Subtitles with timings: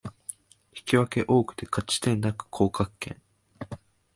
[0.75, 3.21] 引き分け多くて勝ち点少なく降格圏